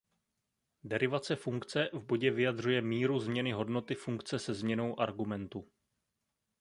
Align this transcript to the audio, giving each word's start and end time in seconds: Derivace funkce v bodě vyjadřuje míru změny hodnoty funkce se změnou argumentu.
Derivace 0.83 1.35
funkce 1.35 1.89
v 1.93 2.03
bodě 2.05 2.31
vyjadřuje 2.31 2.81
míru 2.81 3.19
změny 3.19 3.51
hodnoty 3.51 3.95
funkce 3.95 4.39
se 4.39 4.53
změnou 4.53 4.99
argumentu. 4.99 5.67